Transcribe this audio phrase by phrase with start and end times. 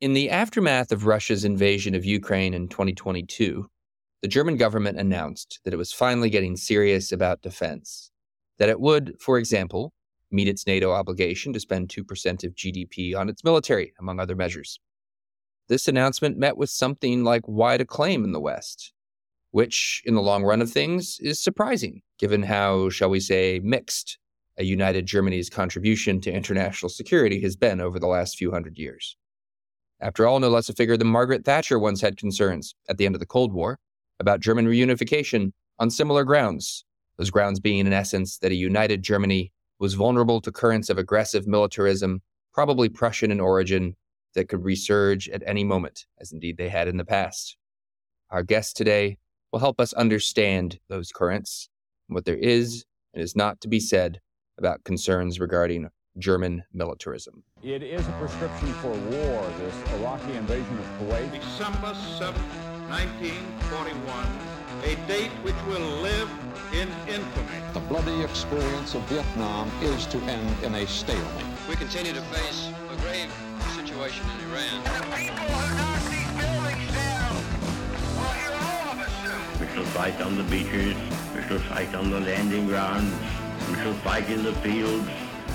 [0.00, 3.68] In the aftermath of Russia's invasion of Ukraine in 2022,
[4.22, 8.12] the German government announced that it was finally getting serious about defense,
[8.60, 9.92] that it would, for example,
[10.30, 14.78] meet its NATO obligation to spend 2% of GDP on its military, among other measures.
[15.66, 18.92] This announcement met with something like wide acclaim in the West,
[19.50, 24.16] which, in the long run of things, is surprising, given how, shall we say, mixed
[24.58, 29.16] a united Germany's contribution to international security has been over the last few hundred years.
[30.00, 33.16] After all, no less a figure than Margaret Thatcher once had concerns at the end
[33.16, 33.78] of the Cold War
[34.20, 36.84] about German reunification on similar grounds,
[37.16, 41.46] those grounds being, in essence, that a united Germany was vulnerable to currents of aggressive
[41.46, 42.22] militarism,
[42.52, 43.96] probably Prussian in origin,
[44.34, 47.56] that could resurge at any moment, as indeed they had in the past.
[48.30, 49.18] Our guest today
[49.52, 51.68] will help us understand those currents
[52.08, 52.84] and what there is
[53.14, 54.20] and is not to be said
[54.58, 57.42] about concerns regarding German militarism.
[57.62, 61.32] It is a prescription for war, this Iraqi invasion of Kuwait.
[61.32, 62.34] December 7,
[62.88, 64.26] 1941,
[64.84, 66.30] a date which will live
[66.72, 67.58] in infamy.
[67.72, 71.44] The bloody experience of Vietnam is to end in a stalemate.
[71.68, 73.32] We continue to face a grave
[73.76, 74.84] situation in Iran.
[74.84, 77.34] The people who knock these buildings down
[78.18, 79.60] will hear all of us soon.
[79.60, 80.96] We shall fight on the beaches,
[81.34, 83.14] we shall fight on the landing grounds,
[83.68, 85.08] we shall fight in the fields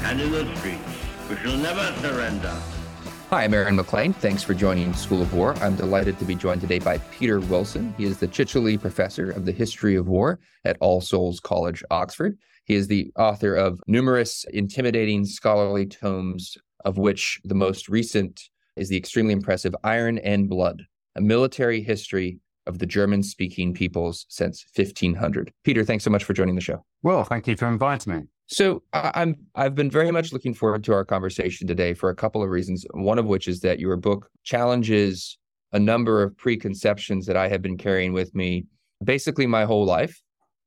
[0.04, 0.82] and in the streets.
[1.30, 2.54] We shall never surrender.
[3.30, 4.14] Hi, I'm Aaron MacLean.
[4.14, 5.56] Thanks for joining School of War.
[5.56, 7.94] I'm delighted to be joined today by Peter Wilson.
[7.98, 12.38] He is the Chichele Professor of the History of War at All Souls College, Oxford.
[12.66, 18.42] He is the author of numerous intimidating scholarly tomes, of which the most recent
[18.76, 20.84] is the extremely impressive Iron and Blood,
[21.16, 25.52] a military history of the German speaking peoples since 1500.
[25.64, 26.84] Peter, thanks so much for joining the show.
[27.02, 28.23] Well, thank you for inviting me.
[28.47, 32.44] So I'm I've been very much looking forward to our conversation today for a couple
[32.44, 32.86] of reasons.
[32.94, 35.38] One of which is that your book challenges
[35.72, 38.66] a number of preconceptions that I have been carrying with me
[39.03, 40.21] basically my whole life.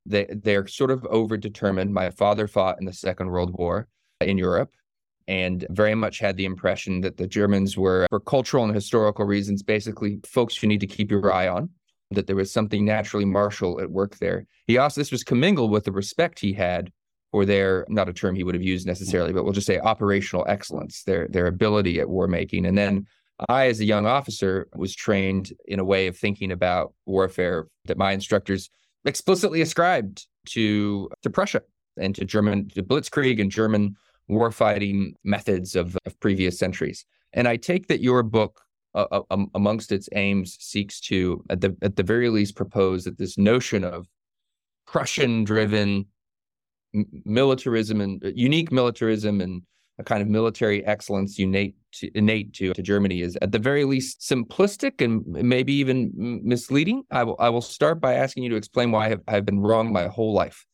[0.04, 1.90] They they're sort of overdetermined.
[1.90, 3.88] My father fought in the Second World War
[4.20, 4.70] in Europe
[5.28, 9.62] and very much had the impression that the Germans were for cultural and historical reasons
[9.62, 11.68] basically folks you need to keep your eye on
[12.12, 14.46] that there was something naturally martial at work there.
[14.66, 16.92] He also this was commingled with the respect he had
[17.36, 20.46] for their not a term he would have used necessarily, but we'll just say operational
[20.48, 22.64] excellence, their their ability at war making.
[22.64, 23.06] And then
[23.50, 27.98] I, as a young officer, was trained in a way of thinking about warfare that
[27.98, 28.70] my instructors
[29.04, 31.60] explicitly ascribed to to Prussia
[31.98, 33.96] and to German to Blitzkrieg and German
[34.30, 37.04] warfighting methods of, of previous centuries.
[37.34, 38.62] And I take that your book,
[38.94, 43.18] uh, uh, amongst its aims, seeks to, at the at the very least, propose that
[43.18, 44.06] this notion of
[44.86, 46.06] Prussian-driven
[47.24, 49.62] militarism and uh, unique militarism and
[49.98, 53.84] a kind of military excellence innate to, innate to, to Germany is at the very
[53.84, 56.12] least simplistic and maybe even
[56.44, 57.04] misleading.
[57.10, 59.60] I will I will start by asking you to explain why I have, I've been
[59.60, 60.66] wrong my whole life.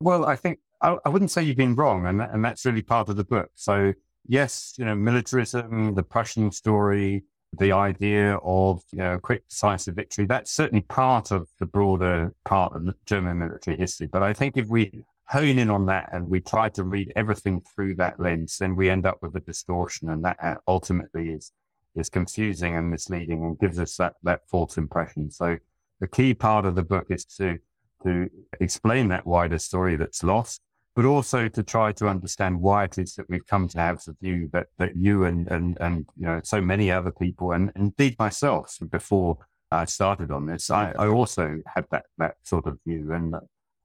[0.00, 3.08] Well, I think I, I wouldn't say you've been wrong, and and that's really part
[3.08, 3.50] of the book.
[3.54, 3.92] So
[4.26, 7.22] yes, you know, militarism, the Prussian story,
[7.58, 12.74] the idea of you know quick decisive victory that's certainly part of the broader part
[12.74, 14.06] of German military history.
[14.06, 17.62] But I think if we hone in on that and we try to read everything
[17.74, 21.52] through that lens, then we end up with a distortion, and that uh, ultimately is
[21.96, 25.30] is confusing and misleading and gives us that that false impression.
[25.30, 25.58] So
[26.00, 27.58] the key part of the book is to
[28.02, 28.28] to
[28.60, 30.62] explain that wider story that's lost,
[30.96, 34.16] but also to try to understand why it is that we've come to have the
[34.20, 38.16] view that that you and and and you know so many other people and indeed
[38.18, 39.38] myself before
[39.72, 43.36] I started on this, I, I also had that that sort of view and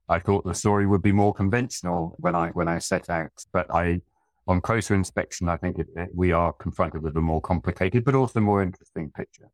[0.08, 3.72] I thought the story would be more conventional when I when I set out, but
[3.74, 4.00] I,
[4.46, 8.14] on closer inspection, I think it, it, we are confronted with a more complicated but
[8.14, 9.50] also more interesting picture.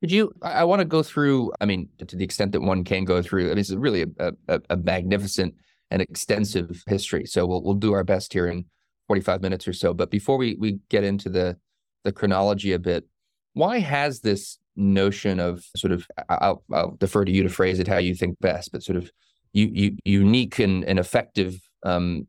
[0.00, 0.32] Could you?
[0.42, 1.52] I, want to go through.
[1.60, 3.46] I mean, to the extent that one can go through.
[3.46, 5.54] I mean, it's really a, a, a magnificent
[5.90, 7.26] and extensive history.
[7.26, 8.64] So we'll we'll do our best here in
[9.06, 9.92] forty five minutes or so.
[9.92, 11.58] But before we we get into the
[12.04, 13.06] the chronology a bit,
[13.52, 17.88] why has this notion of sort of I'll, I'll defer to you to phrase it
[17.88, 19.10] how you think best, but sort of
[19.52, 22.26] unique and, and effective um,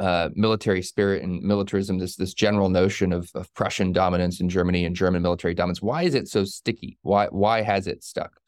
[0.00, 4.84] uh, military spirit and militarism, this this general notion of, of Prussian dominance in Germany
[4.84, 5.82] and German military dominance.
[5.82, 6.98] Why is it so sticky?
[7.02, 8.38] Why why has it stuck?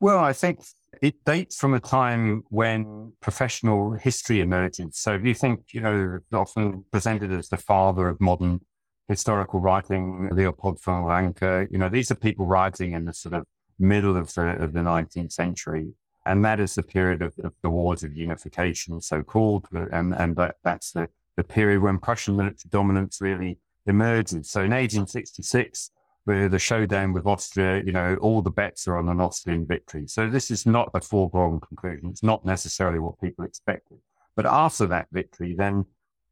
[0.00, 0.60] Well, I think
[1.02, 4.94] it dates from a time when professional history emerged.
[4.94, 8.60] So if you think, you know, often presented as the father of modern
[9.08, 13.44] historical writing, Leopold von Ranke, you know, these are people writing in the sort of
[13.78, 15.88] middle of the, of the 19th century
[16.28, 20.36] and that is the period of, of the wars of unification, so called, and and
[20.36, 24.50] that, that's the, the period when Prussian military dominance really emerges.
[24.50, 25.90] So in 1866,
[26.26, 30.06] with the showdown with Austria, you know, all the bets are on an Austrian victory.
[30.06, 32.10] So this is not a foregone conclusion.
[32.10, 33.98] It's not necessarily what people expected.
[34.36, 35.86] But after that victory, then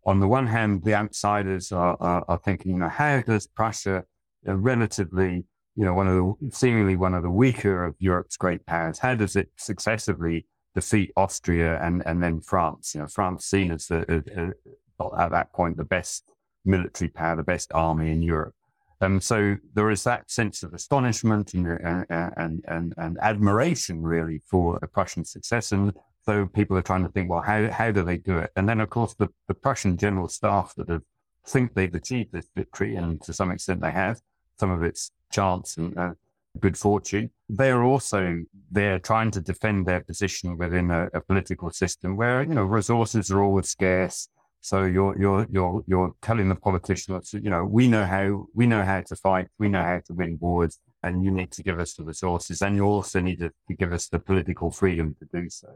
[0.04, 4.04] on the one hand, the outsiders are, are, are thinking, you know, how does Prussia,
[4.46, 5.44] uh, relatively,
[5.76, 9.14] you know, one of the seemingly one of the weaker of Europe's great powers, how
[9.14, 12.94] does it successively defeat Austria and, and then France?
[12.94, 14.54] You know, France seen as the,
[14.98, 16.24] uh, uh, at that point the best
[16.64, 18.54] military power, the best army in Europe.
[19.00, 21.66] And so there is that sense of astonishment and,
[22.08, 25.72] and, and, and admiration really for a Prussian success.
[25.72, 25.92] And
[26.24, 28.50] so people are trying to think, well, how, how do they do it?
[28.56, 31.02] And then, of course, the, the Prussian general staff that have,
[31.46, 34.20] think they've achieved this victory, and to some extent they have,
[34.58, 36.14] some of it's chance and uh,
[36.64, 37.30] good fortune.
[37.60, 38.20] They are also
[38.76, 43.30] they're trying to defend their position within a, a political system where you know resources
[43.30, 44.28] are always scarce
[44.66, 48.82] so you're you're you're you're telling the politicians, you know, we know how we know
[48.82, 51.94] how to fight, we know how to win wars, and you need to give us
[51.94, 55.48] the resources, and you also need to, to give us the political freedom to do
[55.48, 55.68] so.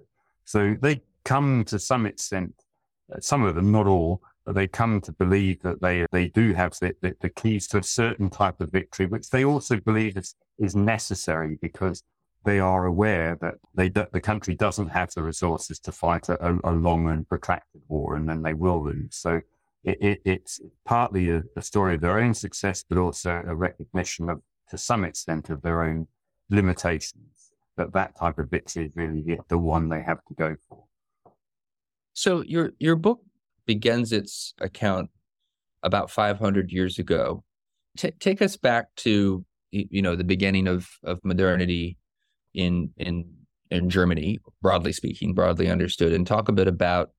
[0.45, 2.55] So they come to some extent,
[3.15, 6.73] uh, some of them, not all, they come to believe that they they do have
[6.81, 10.35] the, the, the keys to a certain type of victory, which they also believe is
[10.59, 12.03] is necessary because
[12.45, 16.73] they are aware that they the country doesn't have the resources to fight a, a
[16.73, 19.17] long and protracted war, and then they will lose.
[19.17, 19.41] So
[19.85, 24.29] it, it, it's partly a, a, story of their own success, but also a recognition
[24.29, 26.07] of, to some extent, of their own
[26.51, 27.53] limitations.
[27.77, 30.85] That that type of victory is really the, one they have to go for.
[32.13, 33.21] So your your book
[33.71, 35.11] begins its account
[35.85, 37.45] about 500 years ago.
[37.97, 41.97] T- take us back to you know the beginning of of modernity
[42.53, 43.33] in in
[43.71, 47.11] in Germany, broadly speaking, broadly understood, and talk a bit about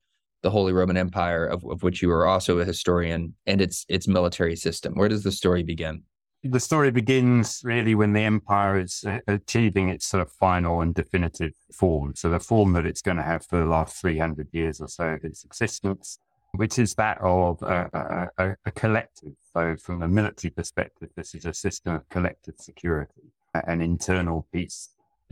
[0.44, 4.09] the Holy Roman Empire, of, of which you are also a historian, and its its
[4.09, 4.94] military system.
[4.95, 6.04] Where does the story begin?
[6.44, 10.94] The story begins really when the empire is uh, achieving its sort of final and
[10.94, 12.15] definitive form.
[12.15, 15.06] So the form that it's going to have for the last 300 years or so
[15.06, 16.18] of its existence,
[16.53, 19.33] which is that of a, a, a collective.
[19.53, 24.89] So from a military perspective, this is a system of collective security, an internal peace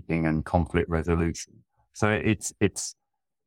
[0.08, 1.54] and conflict resolution.
[1.94, 2.96] So it's it's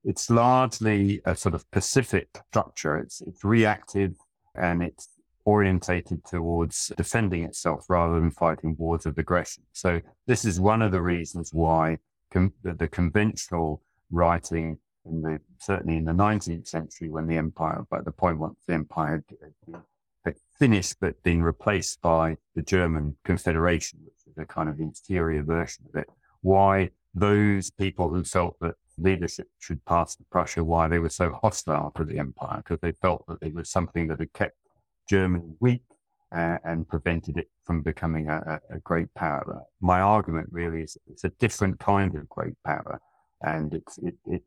[0.04, 2.98] it's largely a sort of pacific structure.
[2.98, 4.16] It's it's reactive
[4.54, 5.08] and it's
[5.44, 9.64] orientated towards defending itself rather than fighting wars of aggression.
[9.72, 11.98] So this is one of the reasons why
[12.30, 17.84] com- the, the, conventional writing in the certainly in the 19th century when the empire,
[17.90, 19.76] by the point once the empire had,
[20.58, 25.84] finished but been replaced by the German Confederation, which is a kind of inferior version
[25.88, 26.08] of it,
[26.40, 31.32] why those people who felt that leadership should pass to Prussia, why they were so
[31.43, 34.56] hostile to the empire, because they felt that it was something that had kept
[35.08, 35.82] Germany weak
[36.34, 39.62] uh, and prevented it from becoming a, a, great power.
[39.81, 43.00] My argument really is it's a different kind of great power,
[43.43, 44.43] and it's, it, it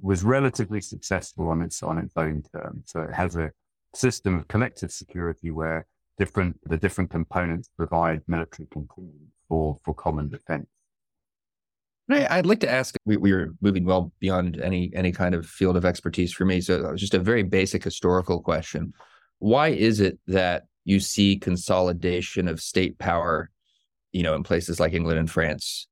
[0.00, 2.84] was relatively successful on its on its own terms.
[2.86, 3.50] So it has a
[3.94, 5.86] system of collective security where
[6.18, 10.66] different the different components provide military contingents for for common defense.
[12.08, 12.94] I'd like to ask.
[13.06, 16.60] We, we were moving well beyond any any kind of field of expertise for me,
[16.60, 18.92] so just a very basic historical question:
[19.38, 23.50] Why is it that you see consolidation of state power,
[24.12, 25.86] you know, in places like England and France,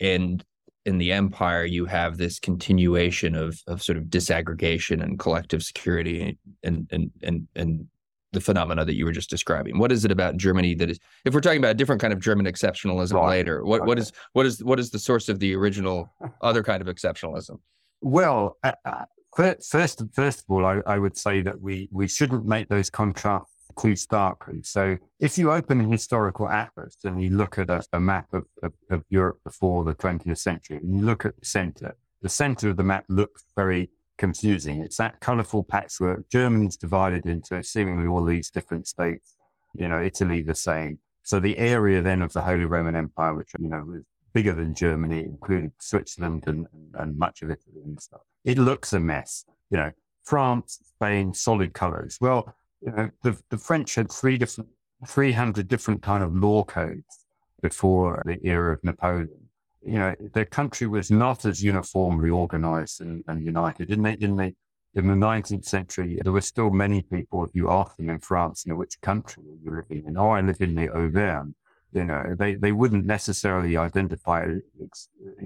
[0.00, 0.44] and
[0.86, 6.38] in the empire you have this continuation of of sort of disaggregation and collective security
[6.62, 7.86] and and and and
[8.34, 9.78] the phenomena that you were just describing?
[9.78, 12.20] What is it about Germany that is, if we're talking about a different kind of
[12.20, 13.28] German exceptionalism right.
[13.28, 13.86] later, what, okay.
[13.86, 16.12] what is what is what is the source of the original
[16.42, 17.60] other kind of exceptionalism?
[18.02, 22.44] Well, uh, uh first first of all, I, I, would say that we we shouldn't
[22.44, 24.62] make those contrasts too starkly.
[24.62, 28.44] So, if you open a historical atlas and you look at a, a map of,
[28.62, 32.70] of, of Europe before the 20th century, and you look at the center, the center
[32.70, 34.80] of the map looks very confusing.
[34.80, 36.28] It's that colorful patchwork.
[36.30, 39.36] Germany's divided into seemingly all these different states.
[39.74, 40.98] You know, Italy the same.
[41.22, 44.02] So the area then of the Holy Roman Empire, which, you know, was
[44.32, 48.20] bigger than Germany, including Switzerland and, and much of Italy and stuff.
[48.44, 49.44] It looks a mess.
[49.70, 49.90] You know,
[50.24, 52.18] France, Spain, solid colors.
[52.20, 52.54] Well,
[52.84, 54.70] you know, the, the French had three different,
[55.06, 57.26] 300 different kind of law codes
[57.62, 59.44] before the era of Napoleon
[59.84, 63.90] you know, their country was not as uniformly organized and, and united.
[63.90, 64.54] In the, in the,
[64.94, 68.64] in the 19th century, there were still many people, if you ask them in France,
[68.64, 70.16] you know, which country are you living in?
[70.16, 71.52] Oh, I live in the Auvergne.
[71.92, 74.46] You know, they, they wouldn't necessarily identify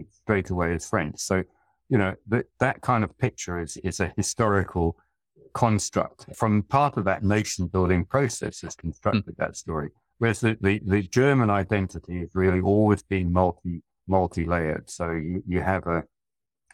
[0.09, 1.18] straight away as French.
[1.18, 1.42] So,
[1.88, 4.97] you know, that, that kind of picture is, is a historical
[5.58, 9.38] construct from part of that nation building process has constructed mm.
[9.38, 9.90] that story.
[10.18, 14.88] Whereas the, the, the, German identity has really always been multi multi layered.
[14.88, 16.04] So you, you have a,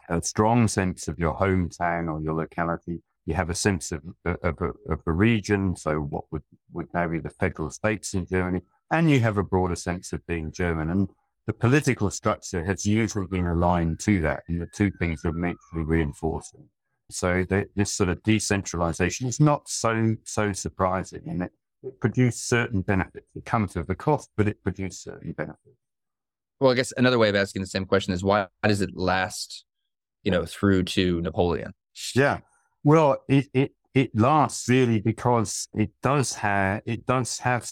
[0.07, 3.01] a strong sense of your hometown or your locality.
[3.25, 4.55] You have a sense of, of,
[4.87, 5.75] of a region.
[5.75, 8.61] So what would, would now be the federal states in Germany.
[8.91, 10.91] And you have a broader sense of being German.
[10.91, 11.09] And
[11.47, 14.43] the political structure has usually been aligned to that.
[14.47, 16.69] And the two things are mutually reinforcing.
[17.09, 21.21] So the, this sort of decentralization is not so, so surprising.
[21.27, 21.51] And it,
[21.83, 23.27] it produced certain benefits.
[23.35, 25.77] It comes with a cost, but it produced certain benefits.
[26.59, 29.65] Well, I guess another way of asking the same question is why does it last,
[30.23, 31.73] you know, through to Napoleon?
[32.15, 32.39] Yeah.
[32.83, 37.71] Well, it, it, it lasts really because it does have, it does have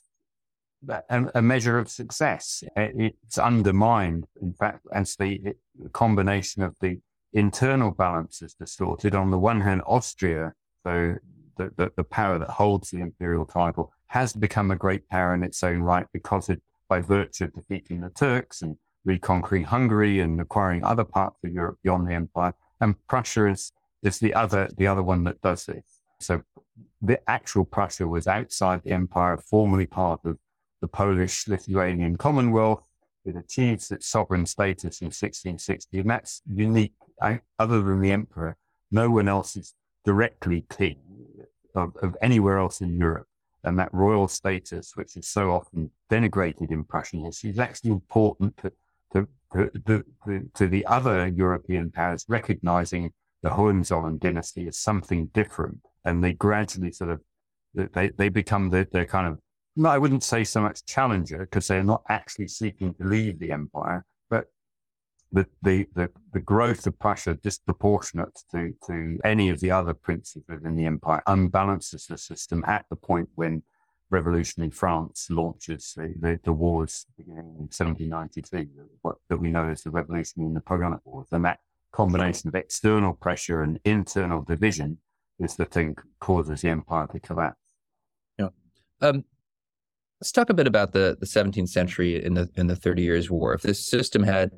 [0.87, 2.63] a, a measure of success.
[2.75, 5.53] It's undermined, in fact, as the
[5.91, 6.99] combination of the
[7.33, 9.15] internal balance is distorted.
[9.15, 10.53] On the one hand, Austria,
[10.85, 11.15] so
[11.57, 15.43] the, the, the, power that holds the imperial title, has become a great power in
[15.43, 20.39] its own right because it, by virtue of defeating the Turks and reconquering Hungary and
[20.39, 22.53] acquiring other parts of Europe beyond the empire.
[22.79, 23.71] And Prussia is,
[24.03, 26.01] is the other, the other one that does this.
[26.19, 26.43] So
[27.01, 30.37] the actual Prussia was outside the empire, formerly part of
[30.81, 32.83] the Polish Lithuanian Commonwealth.
[33.25, 36.93] It achieves its sovereign status in 1660, and that's unique.
[37.21, 38.57] I, other than the emperor,
[38.91, 40.97] no one else is directly king
[41.75, 43.27] of, of anywhere else in Europe.
[43.63, 48.57] And that royal status, which is so often denigrated in Prussian history, is actually important
[48.57, 48.71] to,
[49.13, 55.79] to, to, to, to the other European powers, recognizing the Hohenzollern dynasty as something different.
[56.03, 57.21] And they gradually sort of,
[57.73, 59.39] they, they become the, the kind of
[59.75, 63.51] no, I wouldn't say so much challenger because they're not actually seeking to leave the
[63.51, 64.47] empire, but
[65.31, 70.43] the, the, the, the growth of Prussia disproportionate to, to any of the other princes
[70.47, 73.63] within the empire unbalances the system at the point when
[74.11, 78.69] revolutionary France launches the, the, the wars beginning in 1792,
[79.01, 81.27] what that we know as the Revolutionary Napoleonic Wars.
[81.31, 81.59] And that
[81.91, 84.99] combination of external pressure and internal division
[85.39, 87.57] is the thing causes the empire to collapse.
[88.37, 88.49] Yeah.
[89.01, 89.25] Um,
[90.23, 93.29] Let's talk a bit about the, the 17th century in the in the Thirty Years'
[93.29, 93.53] War.
[93.53, 94.51] If this system had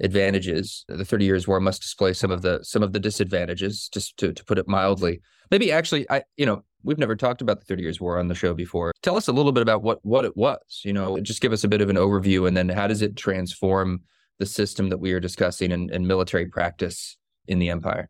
[0.00, 4.16] advantages, the Thirty Years' War must display some of the some of the disadvantages, just
[4.16, 5.20] to, to put it mildly.
[5.50, 8.34] Maybe actually, I you know we've never talked about the Thirty Years' War on the
[8.34, 8.90] show before.
[9.02, 10.80] Tell us a little bit about what what it was.
[10.82, 13.14] You know, just give us a bit of an overview, and then how does it
[13.14, 14.04] transform
[14.38, 18.08] the system that we are discussing in, in military practice in the empire?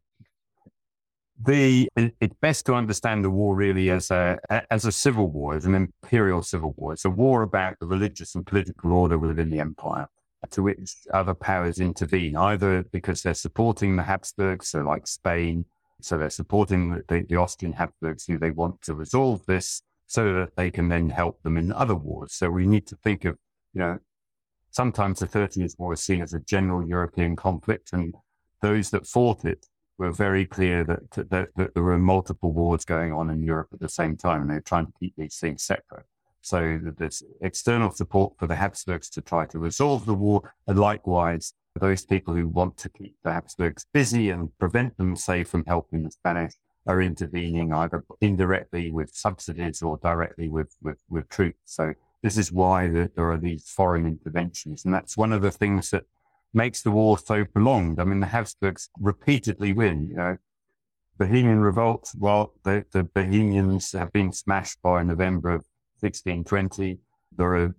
[1.44, 4.38] The it's best to understand the war really as a
[4.70, 6.92] as a civil war, as an imperial civil war.
[6.92, 10.08] It's a war about the religious and political order within the empire,
[10.50, 15.64] to which other powers intervene, either because they're supporting the Habsburgs, so like Spain,
[16.00, 20.56] so they're supporting the, the Austrian Habsburgs who they want to resolve this, so that
[20.56, 22.34] they can then help them in other wars.
[22.34, 23.36] So we need to think of,
[23.72, 23.98] you know,
[24.70, 28.14] sometimes the Thirty Years' War is seen as a general European conflict, and
[28.60, 29.66] those that fought it
[30.02, 33.80] were very clear that, that, that, there were multiple wars going on in Europe at
[33.80, 36.06] the same time, and they were trying to keep these things separate.
[36.42, 41.54] So there's external support for the Habsburgs to try to resolve the war, and likewise,
[41.80, 46.02] those people who want to keep the Habsburgs busy and prevent them, say, from helping
[46.02, 46.54] the Spanish,
[46.86, 51.60] are intervening either indirectly with subsidies or directly with, with, with troops.
[51.64, 54.84] So this is why the, there are these foreign interventions.
[54.84, 56.04] And that's one of the things that
[56.54, 57.98] makes the war so prolonged.
[57.98, 60.36] I mean, the Habsburgs repeatedly win, you know.
[61.18, 65.64] Bohemian revolt, well, the, the Bohemians have been smashed by November of
[66.00, 66.98] 1620.
[67.36, 67.74] The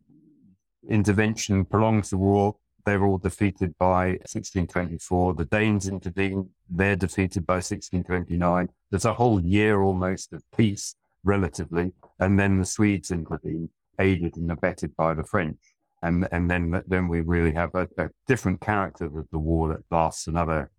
[0.89, 2.56] intervention prolongs the war.
[2.86, 5.34] They're all defeated by 1624.
[5.34, 6.50] The Danes intervene.
[6.70, 8.70] They're defeated by 1629.
[8.92, 11.94] There's a whole year almost of peace, relatively.
[12.20, 15.73] And then the Swedes intervene, aided and abetted by the French
[16.03, 19.83] and and then then we really have a, a different character of the war that
[19.89, 20.69] lasts another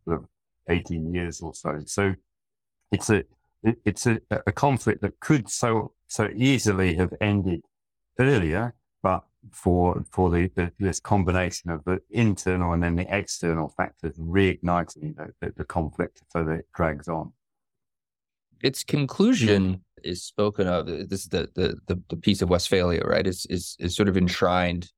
[0.68, 1.80] 18 years or so.
[1.86, 2.14] So
[2.92, 3.24] it's a
[3.62, 7.62] it's a, a conflict that could so so easily have ended
[8.18, 13.68] earlier, but for for the, the, this combination of the internal and then the external
[13.68, 17.32] factors reigniting the, the, the conflict so that it drags on.
[18.62, 20.86] Its conclusion is spoken of.
[20.86, 23.26] This is the the the, the peace of Westphalia, right?
[23.26, 24.90] Is is is sort of enshrined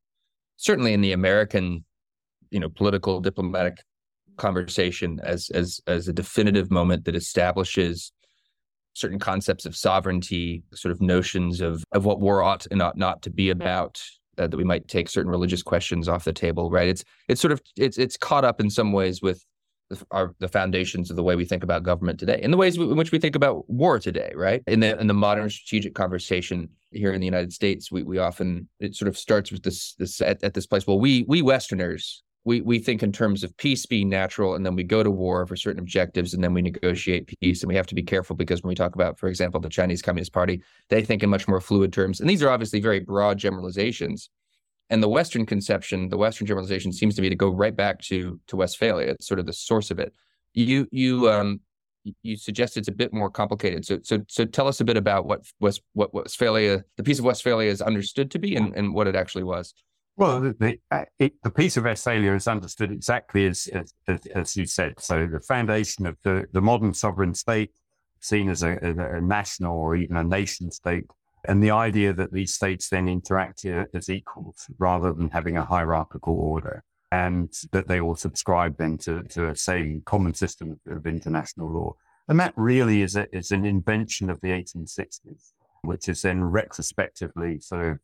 [0.57, 1.85] certainly in the American,
[2.51, 3.79] you know, political diplomatic
[4.37, 8.13] conversation as as as a definitive moment that establishes
[8.95, 13.23] certain concepts of sovereignty, sort of notions of of what war ought and ought not
[13.23, 14.03] to be about.
[14.39, 16.89] Uh, that we might take certain religious questions off the table, right?
[16.89, 19.43] It's it's sort of it's it's caught up in some ways with
[20.11, 22.97] are the foundations of the way we think about government today, and the ways in
[22.97, 24.63] which we think about war today, right?
[24.67, 28.69] In the in the modern strategic conversation here in the United States, we we often
[28.81, 30.87] it sort of starts with this this at, at this place.
[30.87, 34.76] Well, we we Westerners we we think in terms of peace being natural, and then
[34.76, 37.62] we go to war for certain objectives, and then we negotiate peace.
[37.62, 40.00] And we have to be careful because when we talk about, for example, the Chinese
[40.00, 43.37] Communist Party, they think in much more fluid terms, and these are obviously very broad
[43.37, 44.31] generalizations.
[44.88, 48.41] And the Western conception, the Western generalization, seems to be to go right back to
[48.47, 49.09] to Westphalia.
[49.09, 50.15] It's sort of the source of it.
[50.55, 51.61] You you um
[52.23, 53.85] you suggest it's a bit more complicated.
[53.85, 57.25] So so so tell us a bit about what was what Westphalia, the peace of
[57.25, 59.75] Westphalia, is understood to be, and, and what it actually was.
[60.19, 63.69] Well, the, the, uh, it, the Peace of Westphalia is understood exactly as,
[64.09, 64.95] as, as you said.
[64.99, 67.73] So the foundation of the, the modern sovereign state,
[68.21, 71.05] seen as a, a, a national or even a nation state,
[71.45, 76.35] and the idea that these states then interact as equals rather than having a hierarchical
[76.35, 76.83] order,
[77.13, 81.95] and that they all subscribe then to, to a same common system of international law.
[82.29, 87.61] And that really is, a, is an invention of the 1860s, which is then retrospectively
[87.61, 87.99] sort of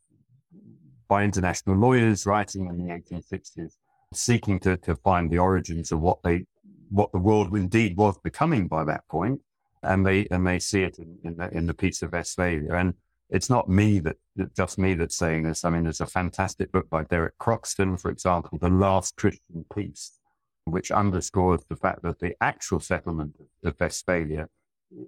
[1.09, 3.73] by international lawyers writing in the 1860s,
[4.13, 6.45] seeking to, to find the origins of what they
[6.89, 9.41] what the world indeed was becoming by that point,
[9.81, 12.73] and they and they see it in, in the in the Peace of Westphalia.
[12.73, 12.93] And
[13.33, 14.17] it's not me that
[14.55, 15.65] just me that's saying this.
[15.65, 20.19] I mean, there's a fantastic book by Derek Croxton, for example, The Last Christian Peace,
[20.65, 23.35] which underscores the fact that the actual settlement
[23.65, 24.47] of Westphalia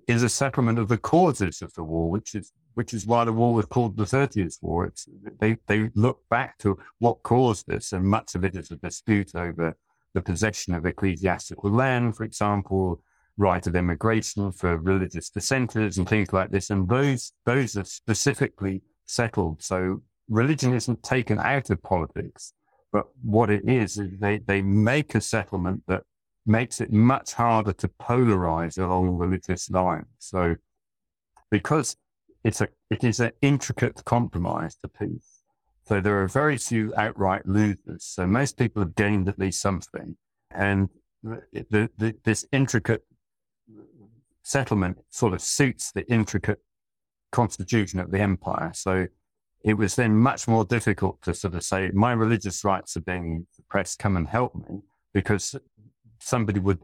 [0.08, 3.32] is a settlement of the causes of the war, which is which is why the
[3.32, 4.86] war was called the Thirty War.
[4.88, 5.08] It's,
[5.40, 9.36] they they look back to what caused this, and much of it is a dispute
[9.36, 9.78] over
[10.16, 13.02] the possession of ecclesiastical land, for example,
[13.38, 16.70] right of immigration for religious dissenters and things like this.
[16.70, 19.62] And those, those are specifically settled.
[19.62, 22.54] So religion isn't taken out of politics,
[22.92, 26.04] but what it is, is they, they make a settlement that
[26.46, 30.06] makes it much harder to polarize along religious lines.
[30.20, 30.56] So
[31.52, 31.98] because
[32.44, 35.42] it's a, it is an intricate compromise to peace.
[35.88, 38.04] So there are very few outright losers.
[38.04, 40.18] So most people have gained at least something.
[40.52, 40.90] And
[41.24, 43.04] the, the, this intricate
[44.46, 46.60] settlement sort of suits the intricate
[47.32, 48.72] constitution of the empire.
[48.76, 49.08] So
[49.64, 53.48] it was then much more difficult to sort of say, my religious rights are being
[53.56, 54.82] suppressed, come and help me,
[55.16, 55.56] because
[56.20, 56.80] somebody would,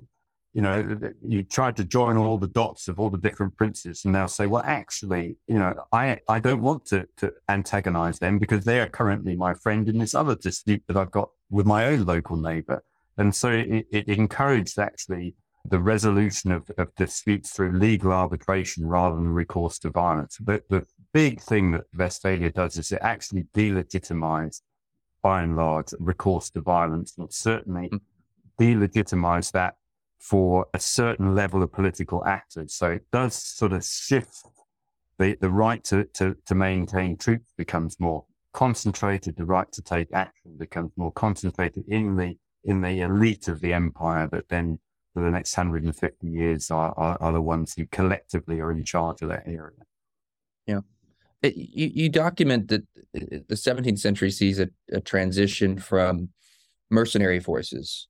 [0.53, 4.15] you know, you tried to join all the dots of all the different princes and
[4.15, 8.65] they'll say, well, actually, you know, I, I don't want to, to antagonize them because
[8.65, 12.05] they are currently my friend in this other dispute that I've got with my own
[12.05, 12.83] local neighbor.
[13.17, 19.15] And so it, it encouraged actually the resolution of, of disputes through legal arbitration rather
[19.15, 20.37] than recourse to violence.
[20.39, 24.61] But the big thing that Westphalia does is it actually delegitimized,
[25.21, 27.99] by and large, recourse to violence and certainly mm.
[28.59, 29.75] delegitimized that
[30.19, 32.73] for a certain level of political actors.
[32.73, 34.45] So it does sort of shift
[35.17, 39.35] the, the right to, to, to maintain troops becomes more concentrated.
[39.37, 43.73] The right to take action becomes more concentrated in the, in the elite of the
[43.73, 44.79] empire that then
[45.13, 49.21] for the next 150 years are, are, are, the ones who collectively are in charge
[49.21, 49.77] of that area.
[50.65, 50.81] Yeah.
[51.41, 52.81] It, you, you document that
[53.15, 56.29] uh, the 17th century sees a, a transition from
[56.89, 58.07] mercenary forces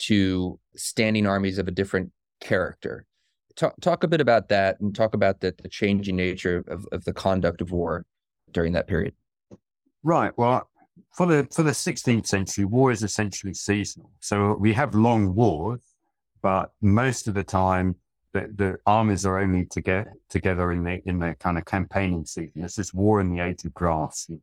[0.00, 2.10] to standing armies of a different
[2.40, 3.06] character.
[3.54, 7.04] Talk, talk a bit about that and talk about the, the changing nature of, of
[7.04, 8.04] the conduct of war
[8.50, 9.14] during that period.
[10.02, 10.32] Right.
[10.36, 10.68] Well,
[11.12, 14.10] for the for the 16th century, war is essentially seasonal.
[14.20, 15.80] So we have long wars,
[16.42, 17.96] but most of the time
[18.32, 22.24] the, the armies are only to get together in the in the kind of campaigning
[22.24, 22.62] season.
[22.62, 24.26] This is war in the age of grass.
[24.28, 24.40] You,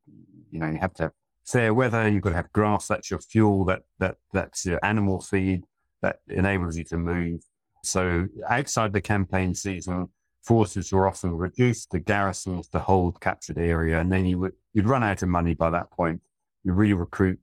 [0.51, 1.11] you know, you have to have
[1.45, 2.07] fair weather.
[2.07, 2.87] You've got to have grass.
[2.87, 3.65] That's your fuel.
[3.65, 5.63] That that that's your animal feed
[6.01, 7.41] that enables you to move.
[7.83, 10.09] So outside the campaign season,
[10.43, 14.87] forces were often reduced to garrisons to hold captured area, and then you would you'd
[14.87, 16.21] run out of money by that point.
[16.63, 17.39] You re-recruit,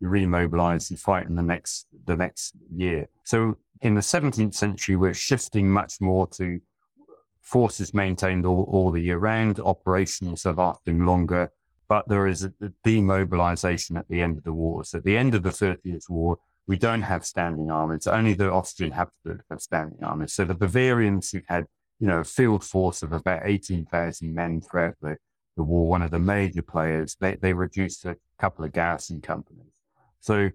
[0.00, 3.08] you remobilize, you fight in the next the next year.
[3.24, 6.60] So in the 17th century, we're shifting much more to
[7.40, 11.50] forces maintained all, all the year round, operations are lasting longer,
[11.88, 12.52] but there is a,
[12.84, 14.84] demobilization at the end of the war.
[14.84, 18.06] So at the end of the 30th War, we don't have standing armies.
[18.06, 20.34] Only the Austrian Habsburg have standing armies.
[20.34, 21.64] So the Bavarians who had,
[21.98, 25.16] you know, a field force of about 18,000 men throughout the,
[25.56, 29.67] the war, one of the major players, they, they reduced a couple of garrison companies.
[30.20, 30.50] So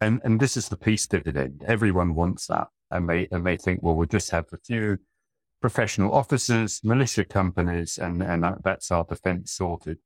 [0.00, 1.64] and, and this is the peace dividend.
[1.66, 2.68] Everyone wants that.
[2.90, 4.98] And they, and they think, well, we'll just have a few
[5.60, 9.98] professional officers, militia companies, and, and that's our defense sorted.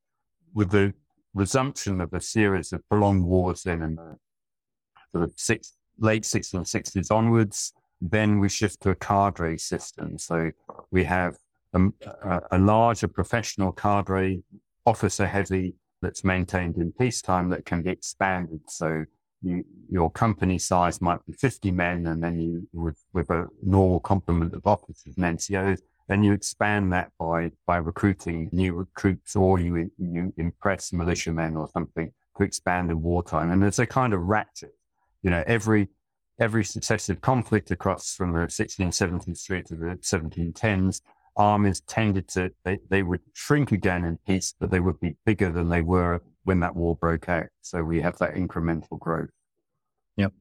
[0.53, 0.95] With the
[1.33, 3.99] resumption of a series of prolonged wars then in
[5.13, 7.73] the sixth, late 1660s onwards.
[8.01, 10.19] Then we shift to a cadre system.
[10.19, 10.51] So
[10.91, 11.37] we have
[11.73, 14.43] um, a, a larger professional cadre,
[14.85, 18.61] officer heavy, that's maintained in peacetime that can be expanded.
[18.69, 19.07] So
[19.41, 24.01] you, your company size might be 50 men, and then you, with, with a normal
[24.01, 29.59] complement of officers and NCOs, then you expand that by, by recruiting new recruits or
[29.59, 33.51] you, you impress militiamen or something to expand in wartime.
[33.51, 34.75] And it's a kind of ratchet.
[35.23, 35.89] You know, every,
[36.41, 41.01] every successive conflict across from the 1670s through to the 1710s,
[41.37, 45.51] armies tended to, they, they would shrink again in peace, but they would be bigger
[45.51, 47.47] than they were when that war broke out.
[47.61, 49.31] So we have that incremental growth.
[50.17, 50.33] Yep.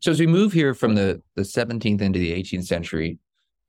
[0.00, 3.18] So as we move here from the, the 17th into the 18th century,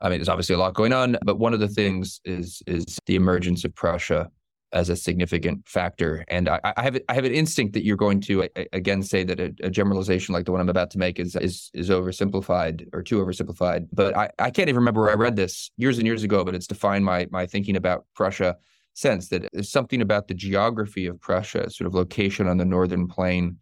[0.02, 2.98] I mean, there's obviously a lot going on, but one of the things is is
[3.06, 4.32] the emergence of Prussia
[4.74, 6.24] as a significant factor.
[6.28, 9.40] And I, I have I have an instinct that you're going to again say that
[9.40, 13.04] a, a, generalization like the one I'm about to make is is is oversimplified or
[13.04, 13.88] too oversimplified.
[13.92, 16.56] But I, I can't even remember where I read this years and years ago, but
[16.56, 18.56] it's defined my my thinking about Prussia
[18.94, 23.08] sense that there's something about the geography of Prussia, sort of location on the northern
[23.08, 23.58] plain,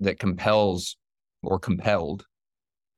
[0.00, 0.96] that compels
[1.42, 2.26] or compelled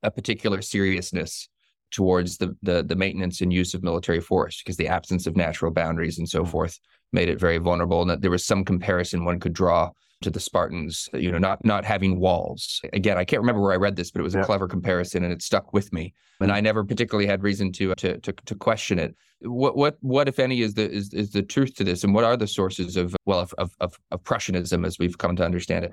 [0.03, 1.49] a particular seriousness
[1.93, 5.71] towards the, the, the maintenance and use of military force because the absence of natural
[5.71, 6.49] boundaries and so mm.
[6.49, 6.79] forth
[7.13, 9.91] made it very vulnerable and that there was some comparison one could draw
[10.23, 12.81] to the Spartans, you know, not not having walls.
[12.93, 15.33] Again, I can't remember where I read this, but it was a clever comparison and
[15.33, 16.15] it stuck with me.
[16.41, 16.51] And.
[16.51, 19.15] I never particularly had reason to to to, to question it.
[19.41, 22.25] What what what if any is the is, is the truth to this, and what
[22.25, 25.93] are the sources of well of of, of Prussianism as we've come to understand it?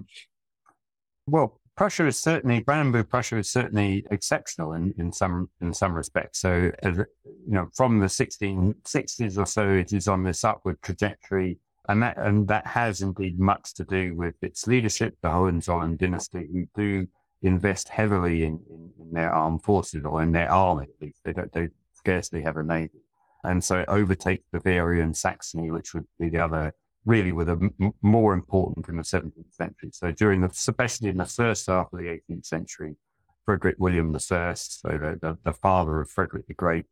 [1.27, 6.39] Well, Prussia is certainly Brandenburg Prussia is certainly exceptional in, in some in some respects.
[6.39, 7.05] So, you
[7.47, 12.49] know, from the 1660s or so, it is on this upward trajectory and that and
[12.49, 17.07] that has indeed much to do with its leadership, the Hohenzollern dynasty, who do
[17.43, 21.21] invest heavily in, in, in, their armed forces or in their army at least.
[21.23, 22.99] They don't they scarcely have a navy.
[23.45, 26.73] And so it overtakes Bavaria and Saxony, which would be the other
[27.09, 29.89] really were the m- more important in the 17th century.
[29.91, 32.95] So during the, especially in the first half of the 18th century,
[33.45, 36.85] Frederick William I, so the, the, the father of Frederick the Great,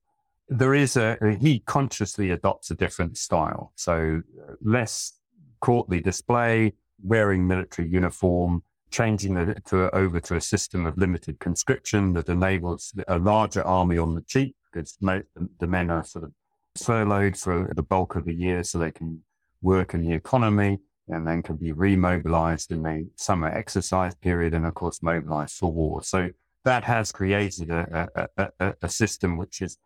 [0.49, 3.73] there is a, he consciously adopts a different style.
[3.75, 5.13] So uh, less
[5.59, 12.13] courtly display, wearing military uniform, changing it to, over to a system of limited conscription
[12.13, 16.31] that enables a larger army on the cheap because the men are sort of
[16.75, 19.21] furloughed for the bulk of the year so they can
[19.61, 24.65] work in the economy and then can be remobilized in the summer exercise period and
[24.65, 26.03] of course mobilized for war.
[26.03, 26.29] So
[26.65, 29.77] that has created a, a, a, a system which is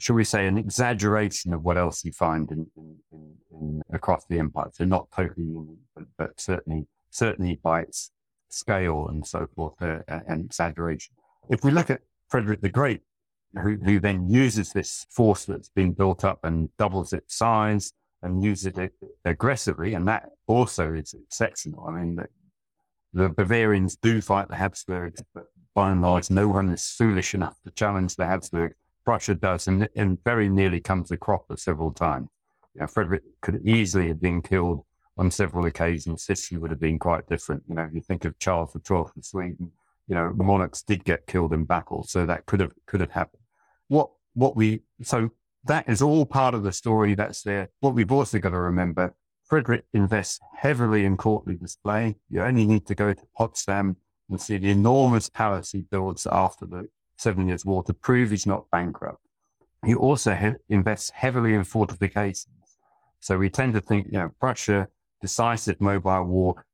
[0.00, 4.38] shall we say, an exaggeration of what else you find in, in, in, across the
[4.38, 4.70] empire.
[4.72, 5.54] So not totally,
[5.94, 8.10] but, but, certainly, certainly by its
[8.48, 11.14] scale and so forth, uh, an exaggeration.
[11.50, 13.02] If we look at Frederick the Great,
[13.62, 18.42] who, who then uses this force that's been built up and doubles its size and
[18.42, 18.92] use it
[19.24, 21.86] aggressively, and that also is exceptional.
[21.86, 22.28] I mean, the,
[23.12, 27.56] the Bavarians do fight the Habsburgs, but by and large, no one is foolish enough
[27.64, 32.28] to challenge the Habsburgs Prussia does, and, and very nearly comes to Cropper several times.
[32.74, 34.84] You know, Frederick could easily have been killed
[35.16, 36.26] on several occasions.
[36.26, 37.64] History would have been quite different.
[37.68, 39.72] You know, if you think of Charles XII of Sweden,
[40.06, 43.42] you know, monarchs did get killed in battle, so that could have could have happened.
[43.88, 45.30] What what we so
[45.64, 47.68] that is all part of the story that's there.
[47.80, 52.16] What we've also got to remember, Frederick invests heavily in courtly display.
[52.28, 53.96] You only need to go to Potsdam
[54.28, 58.46] and see the enormous palace he builds after the Seven Years' War to prove he's
[58.46, 59.20] not bankrupt.
[59.84, 62.46] He also he- invests heavily in fortifications.
[63.18, 64.88] So we tend to think, you know, Prussia,
[65.20, 66.64] decisive mobile war,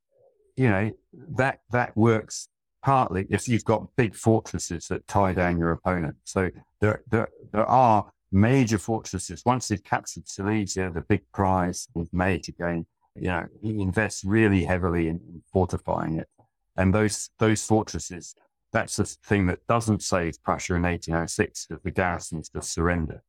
[0.57, 0.93] you know,
[1.37, 2.49] that, that works
[2.83, 6.17] partly if you've got big fortresses that tie down your opponent.
[6.25, 9.43] So there, there, there are major fortresses.
[9.45, 12.87] Once they've captured Silesia, the big prize was made again.
[13.15, 16.29] You know, he invests really heavily in fortifying it.
[16.77, 18.35] And those, those fortresses
[18.77, 23.23] that's the thing that doesn't save Prussia in 1806 that the garrisons just surrender.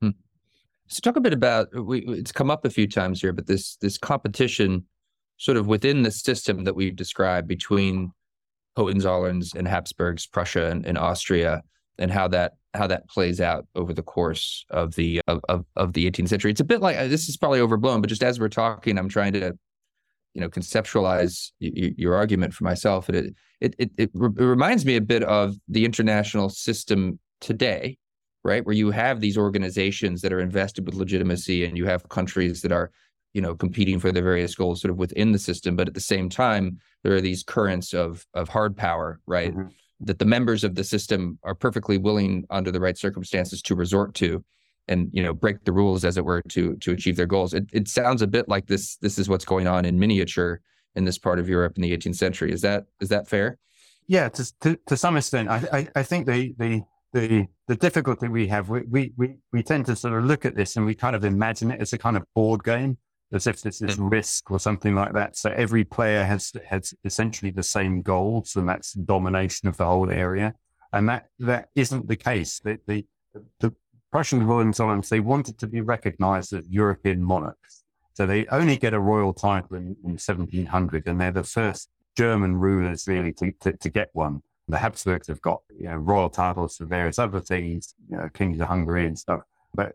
[0.00, 0.10] Hmm.
[0.86, 3.76] So talk a bit about we, it's come up a few times here, but this
[3.76, 4.86] this competition
[5.38, 8.12] sort of within the system that we've described between
[8.78, 11.62] Hohenzollerns and Habsburgs, Prussia and, and, Austria,
[11.98, 15.92] and how that how that plays out over the course of the of, of, of
[15.92, 16.50] the 18th century.
[16.50, 19.32] It's a bit like this is probably overblown, but just as we're talking, I'm trying
[19.34, 19.56] to
[20.34, 24.44] you know conceptualize y- your argument for myself and it it it, it, re- it
[24.44, 27.96] reminds me a bit of the international system today
[28.44, 32.62] right where you have these organizations that are invested with legitimacy and you have countries
[32.62, 32.90] that are
[33.32, 36.00] you know competing for their various goals sort of within the system but at the
[36.00, 39.68] same time there are these currents of of hard power right mm-hmm.
[40.00, 44.14] That the members of the system are perfectly willing under the right circumstances to resort
[44.14, 44.44] to
[44.88, 47.54] and you know break the rules as it were to to achieve their goals.
[47.54, 50.60] It, it sounds a bit like this this is what's going on in miniature
[50.96, 52.52] in this part of europe in the 18th century.
[52.52, 53.58] Is that is that fair?
[54.06, 55.48] Yeah to to, to some extent.
[55.48, 56.82] I, I i think the the
[57.12, 60.56] the the difficulty we have we, we we we tend to sort of look at
[60.56, 62.98] this and we kind of imagine it as a kind of board game
[63.32, 64.08] as if this is hmm.
[64.08, 68.68] risk or something like that so every player has has essentially the same goals and
[68.68, 70.54] that's domination of the whole area
[70.92, 73.04] and that that isn't the case the the
[73.60, 73.72] the
[74.10, 77.84] Prussian Hohenzollerns, they wanted to be recognized as European monarchs.
[78.14, 82.56] So they only get a royal title in, in 1700, and they're the first German
[82.56, 84.42] rulers really to, to, to, get one.
[84.68, 88.60] The Habsburgs have got you know, royal titles for various other things, you know, kings
[88.60, 89.42] of Hungary and stuff.
[89.74, 89.92] But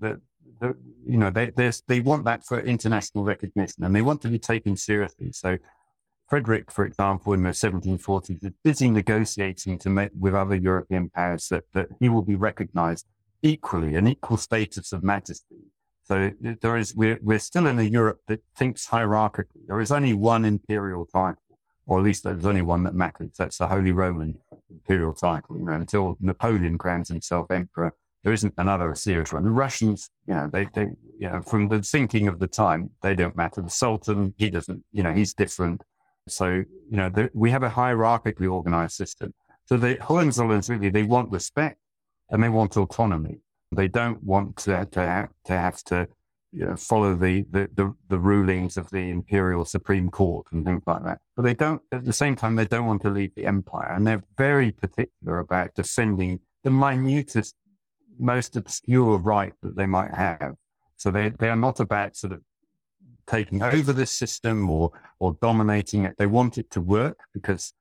[0.00, 0.20] the,
[0.60, 1.52] the you know they
[1.86, 5.32] they want that for international recognition, and they want to be taken seriously.
[5.32, 5.58] So
[6.28, 11.48] Frederick, for example, in the 1740s, is busy negotiating to make with other European powers
[11.48, 13.06] that, that he will be recognized
[13.42, 15.56] equally, an equal status of majesty.
[16.02, 19.66] So there is, we're, we're still in a Europe that thinks hierarchically.
[19.66, 21.42] There is only one imperial title,
[21.86, 23.32] or at least there's only one that matters.
[23.36, 24.38] That's the Holy Roman
[24.70, 25.58] imperial title.
[25.58, 27.94] You know, until Napoleon crowns himself emperor,
[28.26, 29.44] there isn't another serious one.
[29.44, 33.14] The Russians, you know, they, they, you know, from the thinking of the time, they
[33.14, 33.62] don't matter.
[33.62, 35.84] The Sultan, he doesn't, you know, he's different.
[36.26, 39.32] So, you know, we have a hierarchically organized system.
[39.66, 41.78] So the Hohenzollerns really, they want respect
[42.28, 43.42] and they want autonomy.
[43.70, 46.08] They don't want to, to, have, to, have to
[46.50, 50.82] you know, follow the, the, the, the, rulings of the imperial Supreme Court and things
[50.84, 51.20] like that.
[51.36, 53.92] But they don't, at the same time, they don't want to leave the empire.
[53.92, 57.52] And they're very particular about defending the minutest,
[58.18, 60.54] most obscure right that they might have.
[60.96, 62.40] So they, they are not about sort of
[63.26, 66.14] taking over this system or, or dominating it.
[66.16, 67.74] They want it to work because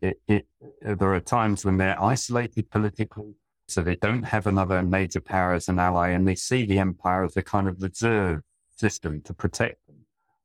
[0.00, 0.46] it, it,
[0.82, 3.34] there are times when they're isolated politically
[3.70, 7.24] so they don't have another major power as an ally, and they see the empire
[7.24, 8.42] as a kind of reserve
[8.76, 9.96] system to protect them.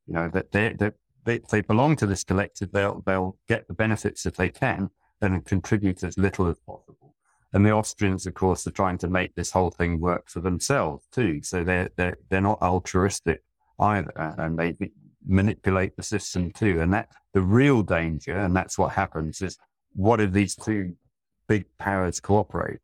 [0.06, 0.76] You know that they
[1.26, 4.92] they, they belong to this collective, they'll they'll get the benefits if they can,
[5.22, 7.05] and contribute as little as possible.
[7.56, 11.08] And the Austrians, of course, are trying to make this whole thing work for themselves
[11.12, 11.42] too.
[11.42, 13.44] So they're they're they're not altruistic
[13.80, 14.76] either, and they
[15.26, 16.82] manipulate the system too.
[16.82, 19.58] And that the real danger, and that's what happens, is
[19.94, 20.96] what if these two
[21.48, 22.82] big powers cooperate?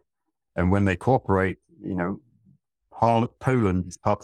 [0.55, 2.21] And when they cooperate, you know,
[2.91, 4.23] Poland is part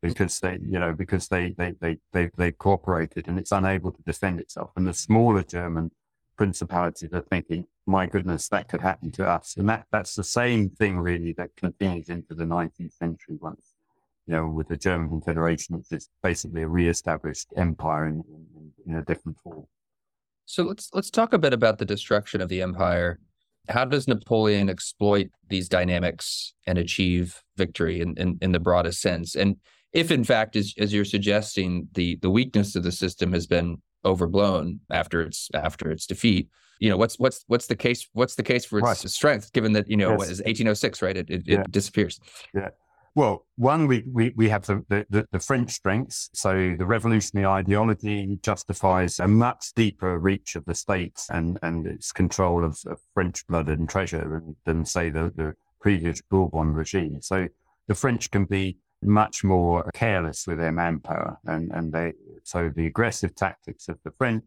[0.00, 4.02] because they, you know, because they, they, they, they, they cooperated and it's unable to
[4.02, 4.70] defend itself.
[4.76, 5.90] And the smaller German
[6.36, 9.56] principalities are thinking, my goodness, that could happen to us.
[9.56, 13.74] And that, that's the same thing really that continues into the 19th century once,
[14.26, 18.22] you know, with the German Confederation, is basically a re-established empire in,
[18.56, 19.66] in, in a different form.
[20.44, 23.18] So let's, let's talk a bit about the destruction of the empire
[23.68, 29.34] how does Napoleon exploit these dynamics and achieve victory in, in, in, the broadest sense?
[29.34, 29.56] And
[29.92, 33.80] if in fact, as, as you're suggesting, the the weakness of the system has been
[34.04, 36.48] overblown after its after its defeat,
[36.78, 38.08] you know, what's what's what's the case?
[38.12, 38.96] What's the case for its right.
[38.96, 40.18] strength, given that you know yes.
[40.18, 41.16] what is 1806, right?
[41.16, 41.60] It it, yeah.
[41.60, 42.20] it disappears.
[42.54, 42.70] Yeah.
[43.14, 46.30] Well, one, we, we, we have the, the, the, French strengths.
[46.34, 52.12] So the revolutionary ideology justifies a much deeper reach of the state and, and its
[52.12, 57.20] control of, of French blood and treasure than, say, the, the previous Bourbon regime.
[57.20, 57.48] So
[57.88, 61.38] the French can be much more careless with their manpower.
[61.44, 62.12] And, and they,
[62.44, 64.44] so the aggressive tactics of the French,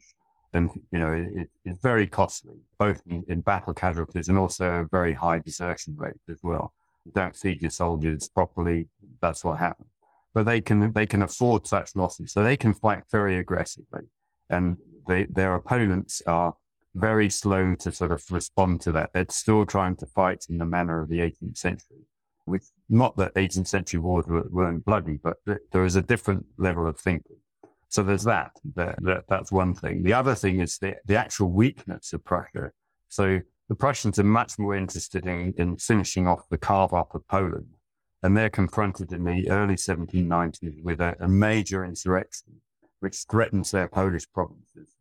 [0.53, 4.85] and, you know, it, it's very costly, both in, in battle casualties and also a
[4.85, 6.73] very high desertion rate as well
[7.13, 8.87] don't feed your soldiers properly,
[9.21, 9.89] that's what happens.
[10.33, 14.03] But they can they can afford such losses, so they can fight very aggressively,
[14.49, 16.55] and they, their opponents are
[16.95, 19.11] very slow to sort of respond to that.
[19.13, 22.05] They're still trying to fight in the manner of the 18th century.
[22.45, 26.97] With not that 18th century wars weren't bloody, but there is a different level of
[26.97, 27.37] thinking.
[27.91, 28.51] So there's that.
[28.75, 30.03] that, that that's one thing.
[30.03, 32.71] The other thing is the, the actual weakness of Prussia.
[33.09, 37.27] So the Prussians are much more interested in, in finishing off the carve up of
[37.27, 37.75] Poland.
[38.23, 42.61] And they're confronted in the early 1790s with a, a major insurrection,
[43.01, 44.95] which threatens their Polish provinces.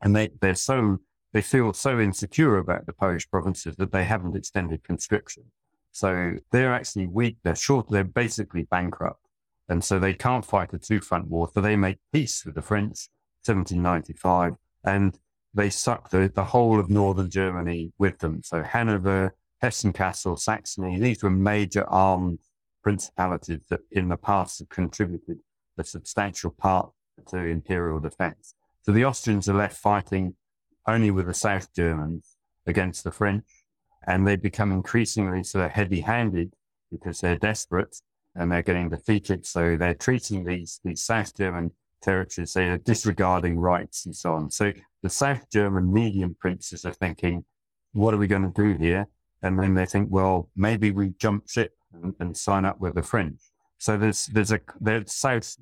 [0.00, 0.98] And they, they're so,
[1.32, 5.44] they feel so insecure about the Polish provinces that they haven't extended conscription.
[5.90, 7.38] So they're actually weak.
[7.42, 7.88] They're short.
[7.90, 9.26] They're basically bankrupt.
[9.68, 11.48] And so they can't fight a two front war.
[11.52, 13.08] So they make peace with the French,
[13.44, 14.54] 1795.
[14.84, 15.18] And
[15.54, 18.42] they sucked the, the whole of northern Germany with them.
[18.42, 22.40] So Hanover, Hessen-Kassel, Saxony, these were major armed
[22.82, 25.38] principalities that in the past have contributed
[25.78, 26.90] a substantial part
[27.28, 28.54] to imperial defense.
[28.82, 30.34] So the Austrians are left fighting
[30.86, 33.44] only with the South Germans against the French.
[34.06, 36.54] And they become increasingly sort of heavy handed
[36.90, 37.96] because they're desperate
[38.34, 39.46] and they're getting defeated.
[39.46, 44.50] So they're treating these, these South German territories, they are disregarding rights and so on.
[44.50, 47.44] So the South German medium princes are thinking,
[47.92, 49.06] what are we going to do here?
[49.42, 53.02] And then they think, well, maybe we jump ship and, and sign up with the
[53.02, 53.40] French.
[53.78, 55.56] So there's, there's a, the South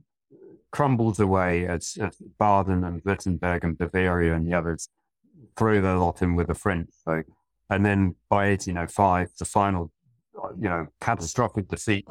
[0.70, 4.88] crumbles away as, as Baden and Württemberg and Bavaria and the others
[5.56, 6.90] throw their lot in with the French.
[7.04, 7.22] So,
[7.70, 9.90] and then by 1805, the final,
[10.58, 12.06] you know, catastrophic defeat.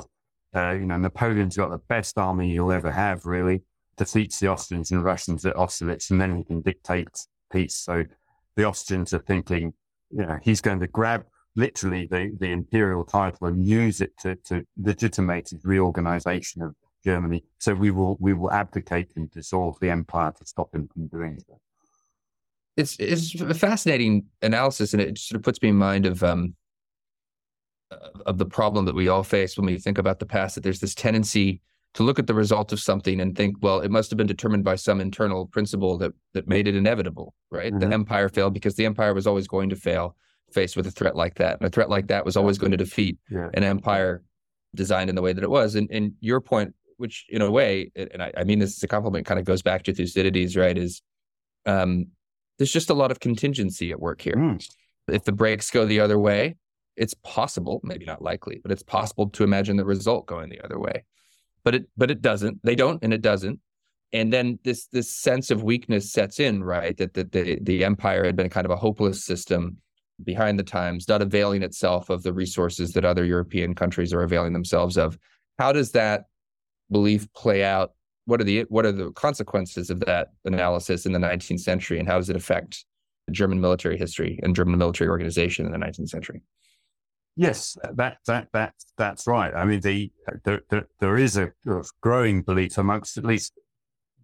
[0.55, 3.61] Uh, you know, Napoleon's got the best army you'll ever have, really.
[3.97, 7.09] Defeats the Austrians and Russians at Austerlitz, and then he can dictate
[7.51, 7.75] peace.
[7.75, 8.05] So
[8.55, 9.73] the Austrians are thinking,
[10.09, 14.35] you know, he's going to grab literally the, the imperial title and use it to,
[14.45, 17.43] to legitimate his reorganization of Germany.
[17.59, 21.39] So we will we will abdicate and dissolve the empire to stop him from doing
[21.39, 21.59] so.
[22.77, 26.55] It's it's a fascinating analysis, and it sort of puts me in mind of um
[28.25, 30.55] of the problem that we all face when we think about the past.
[30.55, 31.61] That there's this tendency
[31.95, 34.63] to look at the result of something and think, well, it must have been determined
[34.63, 37.73] by some internal principle that that made it inevitable, right?
[37.73, 37.89] Mm-hmm.
[37.89, 40.15] The empire failed because the empire was always going to fail
[40.51, 41.59] faced with a threat like that.
[41.59, 43.49] And a threat like that was always going to defeat yeah.
[43.53, 44.23] an empire
[44.75, 45.75] designed in the way that it was.
[45.75, 48.87] And and your point which in a way, and I, I mean this is a
[48.87, 50.77] compliment, kind of goes back to Thucydides, right?
[50.77, 51.01] Is
[51.65, 52.07] um,
[52.57, 54.35] there's just a lot of contingency at work here.
[54.35, 54.63] Mm.
[55.07, 56.57] If the breaks go the other way,
[56.95, 60.79] it's possible, maybe not likely, but it's possible to imagine the result going the other
[60.79, 61.03] way.
[61.63, 62.59] But it but it doesn't.
[62.63, 63.59] They don't, and it doesn't.
[64.11, 66.97] And then this this sense of weakness sets in, right?
[66.97, 69.77] That that the the empire had been kind of a hopeless system
[70.23, 74.53] behind the times, not availing itself of the resources that other European countries are availing
[74.53, 75.17] themselves of.
[75.57, 76.25] How does that
[76.91, 77.93] belief play out?
[78.25, 82.07] What are the what are the consequences of that analysis in the 19th century, and
[82.07, 82.85] how does it affect
[83.31, 86.41] German military history and German military organization in the 19th century?
[87.39, 89.53] Yes, that that that that's right.
[89.55, 90.11] I mean, the,
[90.43, 91.53] the, the there is a
[92.01, 93.53] growing belief amongst at least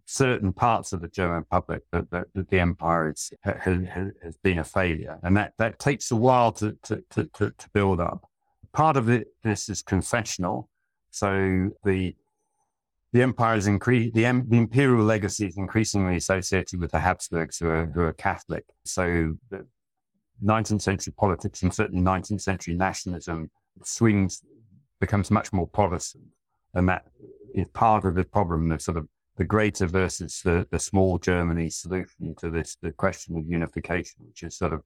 [0.04, 3.88] certain parts of the German public that, that, that the empire is, has,
[4.22, 8.02] has been a failure, and that that takes a while to to to, to build
[8.02, 8.30] up.
[8.74, 10.70] Part of it this is confessional,
[11.10, 12.18] so the
[13.14, 17.70] the empire is increased, the, the, imperial legacy is increasingly associated with the Habsburgs who
[17.70, 18.66] are, who are Catholic.
[18.84, 19.66] So the
[20.44, 23.50] 19th century politics and certainly 19th century nationalism
[23.84, 24.42] swings,
[25.00, 26.26] becomes much more Protestant.
[26.74, 27.06] And that
[27.54, 31.70] is part of the problem of sort of the greater versus the, the small Germany
[31.70, 34.82] solution to this, the question of unification, which is sort of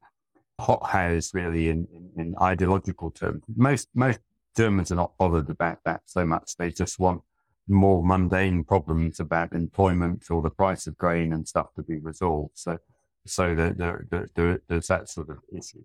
[0.60, 3.44] hothouse really in, in, in ideological terms.
[3.56, 4.20] Most, most
[4.58, 6.56] Germans are not bothered about that so much.
[6.58, 7.22] They just want
[7.68, 12.52] more mundane problems about employment or the price of grain and stuff to be resolved.
[12.56, 12.78] So,
[13.30, 15.84] so there, there, there, there's that sort of issue.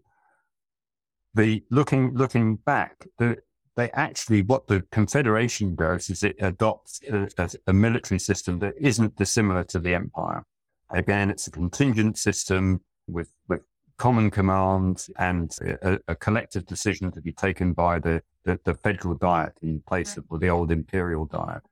[1.35, 3.38] The looking looking back, the,
[3.76, 7.28] they actually what the Confederation does is it adopts a,
[7.66, 10.44] a, military system that isn't dissimilar to the Empire.
[10.90, 13.62] Again, it's a contingent system with with
[13.96, 19.14] common command and a, a collective decision to be taken by the, the, the federal
[19.14, 21.62] diet in place of the old imperial diet.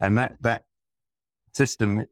[0.00, 0.64] And that, that
[1.52, 2.04] system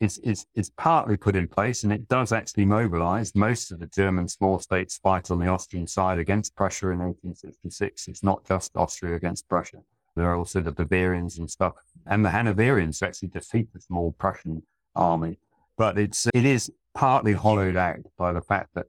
[0.00, 3.34] is, is, is partly put in place and it does actually mobilize.
[3.34, 8.08] Most of the German small states fight on the Austrian side against Prussia in 1866.
[8.08, 9.78] It's not just Austria against Prussia.
[10.14, 11.74] There are also the Bavarians and stuff
[12.06, 14.62] and the Hanoverians actually defeat the small Prussian
[14.94, 15.38] army.
[15.76, 18.86] But it's, it is partly hollowed out by the fact that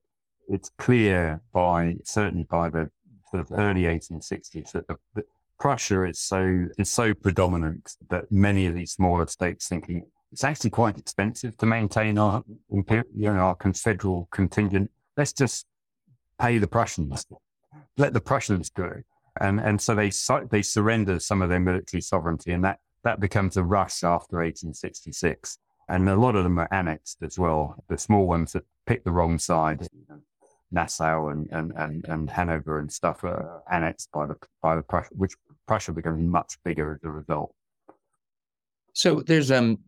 [0.47, 2.89] it's clear by, certainly by the
[3.29, 5.23] sort of early 1860s that the,
[5.59, 10.69] Prussia is so is so predominant that many of these smaller states thinking it's actually
[10.69, 12.83] quite expensive to maintain our you
[13.15, 14.91] know our confederal contingent.
[15.15, 15.65] Let's just
[16.39, 17.25] pay the Prussians,
[17.97, 19.01] let the Prussians go,
[19.39, 20.11] and and so they
[20.49, 25.57] they surrender some of their military sovereignty, and that that becomes a rush after 1866.
[25.89, 27.81] And a lot of them are annexed as well.
[27.87, 29.87] The small ones that pick the wrong side.
[30.69, 35.09] Nassau and, and, and, and Hanover and stuff are annexed by the by the Prussia,
[35.15, 35.33] which
[35.65, 37.55] Prussia becomes much bigger as a result.
[38.91, 39.79] So there's um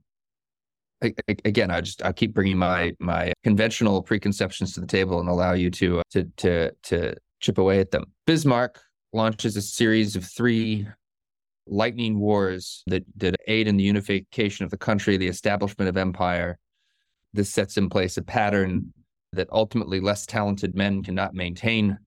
[1.01, 5.53] again I just I keep bringing my my conventional preconceptions to the table and allow
[5.53, 8.05] you to to to to chip away at them.
[8.25, 8.81] Bismarck
[9.13, 10.87] launches a series of three
[11.67, 16.57] lightning wars that that aid in the unification of the country, the establishment of empire.
[17.33, 18.93] This sets in place a pattern
[19.33, 21.97] that ultimately less talented men cannot maintain,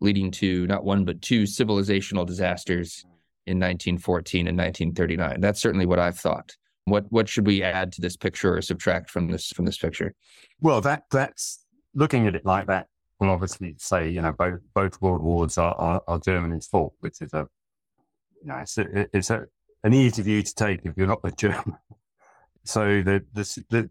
[0.00, 3.04] leading to not one but two civilizational disasters
[3.46, 5.40] in 1914 and 1939.
[5.40, 6.56] That's certainly what I've thought.
[6.84, 10.14] What what should we add to this picture or subtract from this from this picture?
[10.60, 11.64] Well, that that's
[11.94, 12.88] looking at it like that
[13.20, 17.20] will obviously say, you know, both both world wars are, are, are Germany's fault, which
[17.20, 17.46] is a,
[18.42, 19.44] you know, it's a, it's a,
[19.84, 21.76] an easy view to take if you're not a German.
[22.62, 23.90] So the, the, the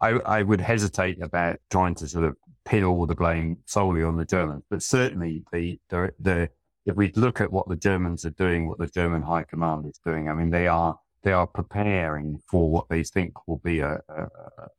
[0.00, 4.16] I, I would hesitate about trying to sort of pin all the blame solely on
[4.16, 6.48] the Germans, but certainly the, the, the
[6.86, 9.98] if we look at what the Germans are doing, what the German High Command is
[10.04, 14.00] doing, I mean, they are they are preparing for what they think will be a,
[14.08, 14.26] a,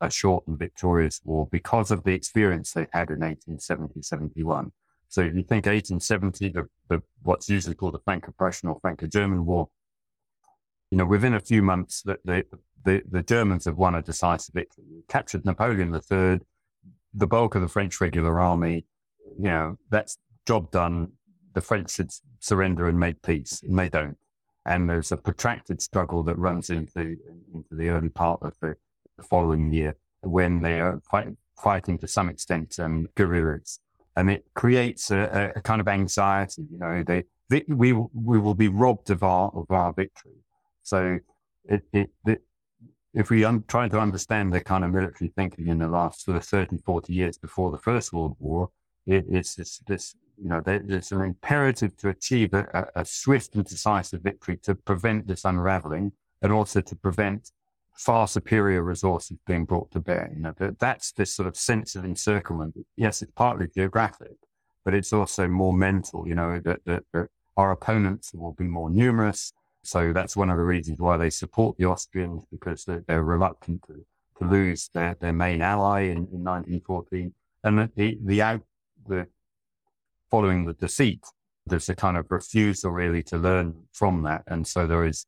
[0.02, 4.72] a short and victorious war because of the experience they had in 1870, 71.
[5.08, 9.70] So if you think 1870, the, the what's usually called the Franco-Prussian or Franco-German War,
[10.89, 12.46] you know, within a few months, that the,
[12.84, 16.39] the, the Germans have won a decisive victory, captured Napoleon III,
[17.14, 18.86] the bulk of the French regular army.
[19.38, 20.18] You know, that's
[20.48, 21.12] job done.
[21.54, 24.18] The French should surrender and make peace, and they don't.
[24.66, 27.18] And there's a protracted struggle that runs into
[27.53, 28.76] into the early part of the,
[29.18, 31.30] the following year when they are fight,
[31.62, 33.80] fighting to some extent um, guerrillas,
[34.16, 36.64] and it creates a, a, kind of anxiety.
[36.72, 40.43] You know, they, they we we will be robbed of our of our victory.
[40.84, 41.20] So
[41.66, 42.43] it, it, it
[43.14, 46.38] if we un- try to understand the kind of military thinking in the last sort
[46.38, 48.70] of 30, 40 years before the First World War,
[49.05, 53.66] it, it's this, this, you know, there's an imperative to achieve a, a, swift and
[53.66, 57.52] decisive victory to prevent this unraveling and also to prevent
[57.94, 60.32] far superior resources being brought to bear.
[60.34, 62.76] You know, that, that's this sort of sense of encirclement.
[62.96, 64.38] Yes, it's partly geographic,
[64.84, 67.28] but it's also more mental, you know, that, that, that
[67.58, 71.78] our opponents will be more numerous so that's one of the reasons why they support
[71.78, 74.06] the Austrians because they're, they're reluctant to,
[74.39, 77.34] to lose their, their main ally in, in 1914.
[77.64, 78.62] And the, the out,
[79.08, 79.28] the
[80.32, 81.24] following the defeat,
[81.68, 84.44] there's a kind of refusal really to learn from that.
[84.48, 85.28] And so there is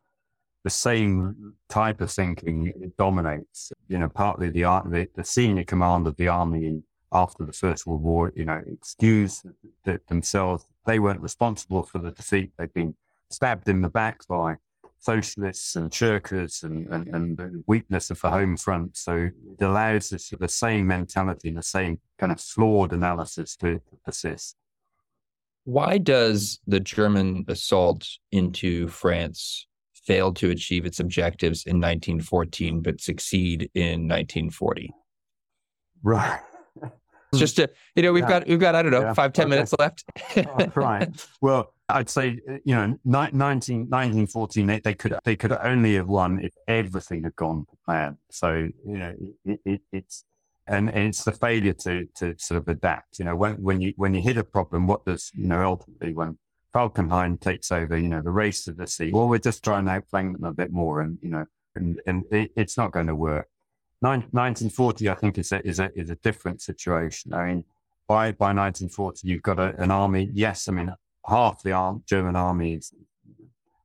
[0.64, 6.08] the same type of thinking that dominates, you know, partly the, the, the senior command
[6.08, 6.82] of the army
[7.12, 9.44] after the First World War, you know, excuse
[9.84, 10.66] that themselves.
[10.86, 12.52] They weren't responsible for the defeat.
[12.58, 12.96] They've been
[13.30, 14.56] stabbed in the back by
[15.00, 18.96] socialists and shirkers and, and, and the weakness of the home front.
[18.96, 19.30] So
[19.60, 24.56] it allows this, the same mentality and the same kind of flawed analysis to persist.
[25.66, 33.00] Why does the German assault into France fail to achieve its objectives in 1914 but
[33.00, 34.92] succeed in 1940?
[36.04, 36.40] Right.
[37.36, 38.40] Just to, you know, we've yeah.
[38.40, 39.14] got, we've got, I don't know, yeah.
[39.14, 39.50] five ten okay.
[39.50, 40.04] minutes left.
[40.38, 41.10] oh, right.
[41.42, 46.40] Well, I'd say, you know, 19, 1914, they, they, could, they could only have won
[46.42, 48.18] if everything had gone to plan.
[48.30, 50.26] So, you know, it, it, it's,
[50.68, 54.14] and, it's the failure to, to sort of adapt, you know, when, when you, when
[54.14, 56.38] you hit a problem, what does, you know, ultimately when
[56.74, 59.92] Falkenhayn takes over, you know, the race to the sea, well, we're just trying to
[59.92, 61.46] outflank them a bit more and, you know,
[61.76, 63.48] and, and it, it's not going to work.
[64.00, 67.34] 1940, I think, is a, is a, is a different situation.
[67.34, 67.64] I mean,
[68.08, 70.30] by, by 1940, you've got a, an army.
[70.34, 70.94] Yes, I mean,
[71.28, 72.94] half the arm, German army is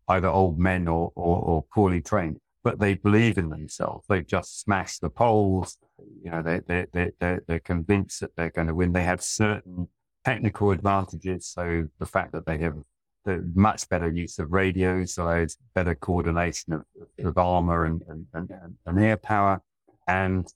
[0.09, 4.07] either old men or, or, or, poorly trained, but they believe in themselves.
[4.09, 5.77] They've just smashed the Poles.
[6.23, 8.93] You know, they, they, they, they're, they're convinced that they're going to win.
[8.93, 9.89] They have certain
[10.25, 11.47] technical advantages.
[11.47, 12.77] So the fact that they have
[13.25, 16.85] the much better use of radios allows better coordination of,
[17.19, 19.61] of armor and, and, and, and air power
[20.07, 20.47] and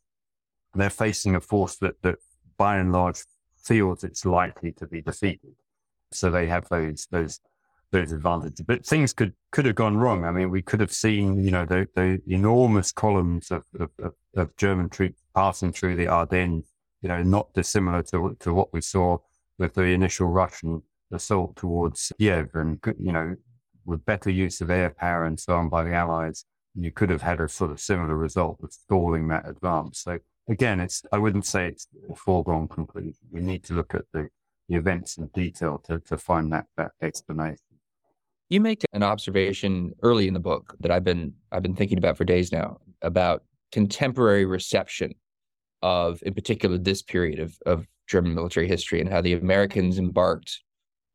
[0.74, 2.16] they're facing a force that, that
[2.56, 3.18] by and large
[3.62, 5.54] feels it's likely to be defeated.
[6.12, 7.40] So they have those, those,
[7.90, 8.64] those advantages.
[8.66, 10.24] But things could, could have gone wrong.
[10.24, 14.56] I mean, we could have seen, you know, the, the enormous columns of, of, of
[14.56, 16.66] German troops passing through the Ardennes,
[17.00, 19.18] you know, not dissimilar to, to what we saw
[19.58, 23.36] with the initial Russian assault towards Kiev and, you know,
[23.84, 27.22] with better use of air power and so on by the Allies you could have
[27.22, 30.00] had a sort of similar result of stalling that advance.
[30.00, 30.18] So
[30.48, 33.14] again, it's I wouldn't say it's a foregone conclusion.
[33.30, 34.28] We need to look at the,
[34.68, 37.58] the events in detail to, to find that, that explanation.
[38.48, 42.16] You make an observation early in the book that I've been I've been thinking about
[42.16, 45.14] for days now about contemporary reception
[45.82, 50.60] of, in particular, this period of, of German military history and how the Americans embarked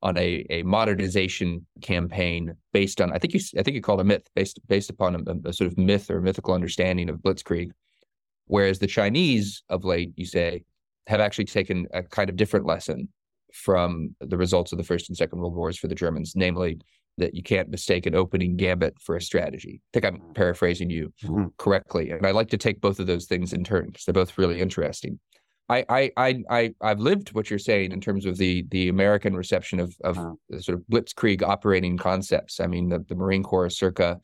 [0.02, 4.04] on a, a modernization campaign based on I think you I think you called a
[4.04, 7.72] myth based based upon a, a, sort of myth or mythical understanding of blitzkrieg,
[8.46, 10.64] whereas the Chinese of late you say
[11.08, 13.10] have actually taken a kind of different lesson
[13.54, 16.80] from the results of the first and second world wars for the Germans, namely
[17.18, 19.82] that you can't mistake an opening gambit for a strategy.
[19.82, 21.48] I think I'm paraphrasing you mm-hmm.
[21.58, 24.38] correctly, and I like to take both of those things in turn because they're both
[24.38, 25.20] really interesting.
[25.70, 29.80] I, I, I, I've lived what you're saying in terms of the the American reception
[29.80, 30.38] of of wow.
[30.60, 32.60] sort of blitzkrieg operating concepts.
[32.60, 34.22] I mean, the, the Marine Corps circa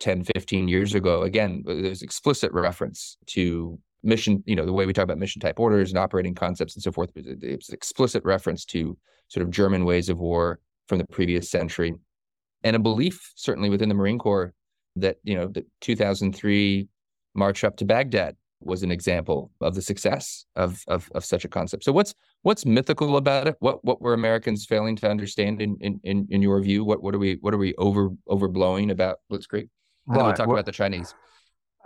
[0.00, 4.92] 10, 15 years ago, again, there's explicit reference to mission, you know, the way we
[4.92, 7.10] talk about mission type orders and operating concepts and so forth.
[7.14, 8.96] It's explicit reference to
[9.28, 11.94] sort of German ways of war from the previous century,
[12.66, 14.52] and a belief certainly within the Marine Corps
[14.96, 16.88] that you know the 2003
[17.34, 21.48] march up to Baghdad was an example of the success of, of of such a
[21.48, 21.84] concept.
[21.84, 22.12] So what's
[22.42, 23.54] what's mythical about it?
[23.60, 26.84] What what were Americans failing to understand in in in, your view?
[26.84, 29.68] What what are we what are we over overblowing about Blitzkrieg?
[30.06, 30.16] Right.
[30.16, 31.14] then we'll talk well, about the Chinese.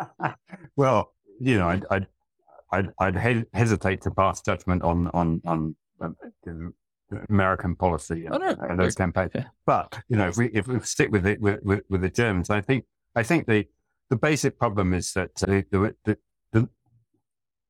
[0.76, 2.06] well, you know, I'd I'd
[2.72, 6.16] I'd, I'd hesitate to pass judgment on on on um,
[7.28, 8.56] American policy and, oh, no.
[8.68, 9.32] and those campaigns.
[9.34, 9.44] Yeah.
[9.66, 12.50] But you know, if we if we stick with it with, with, with the Germans,
[12.50, 12.84] I think
[13.14, 13.66] I think the
[14.08, 16.18] the basic problem is that the, the, the,
[16.52, 16.68] the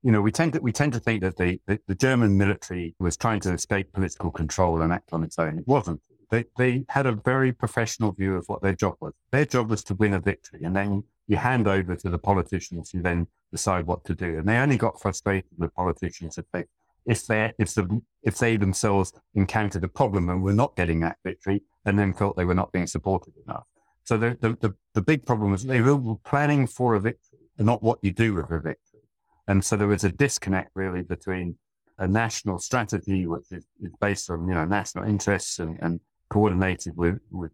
[0.03, 2.95] you know, we tend to we tend to think that the, the, the, German military
[2.99, 5.59] was trying to escape political control and act on its own.
[5.59, 6.01] It wasn't.
[6.30, 9.12] They they had a very professional view of what their job was.
[9.30, 12.91] Their job was to win a victory, and then you hand over to the politicians
[12.91, 14.38] who then decide what to do.
[14.38, 16.64] And they only got frustrated with politicians if they
[17.07, 21.16] if they if the if they themselves encountered a problem and were not getting that
[21.24, 23.64] victory, and then felt they were not being supported enough.
[24.05, 27.66] So the, the, the, the big problem was they were planning for a victory and
[27.66, 29.01] not what you do with a victory.
[29.46, 31.57] And so there was a disconnect really between
[31.98, 36.96] a national strategy, which is, is based on, you know, national interests and, and coordinated
[36.96, 37.53] with, with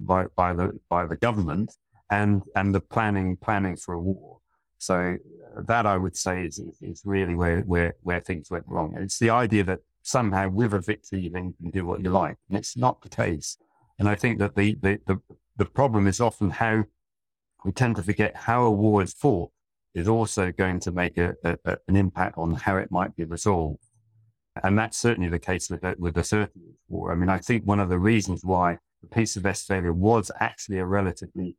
[0.00, 1.74] by, by the, by the government
[2.08, 4.38] and, and the planning, planning for a war.
[4.78, 5.16] So
[5.66, 8.94] that I would say is, is really where, where, where things went wrong.
[8.98, 12.36] It's the idea that somehow with a victory, you then can do what you like.
[12.48, 13.56] And it's not the case.
[13.98, 15.20] And I think that the, the, the,
[15.56, 16.84] the problem is often how
[17.64, 19.50] we tend to forget how a war is fought
[19.94, 23.24] is also going to make a, a, a, an impact on how it might be
[23.24, 23.84] resolved.
[24.62, 27.12] And that's certainly the case with the, with the Thirty Years' War.
[27.12, 30.78] I mean, I think one of the reasons why the Peace of Westphalia was actually
[30.78, 31.56] a relatively